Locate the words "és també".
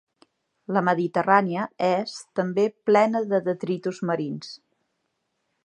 1.87-2.65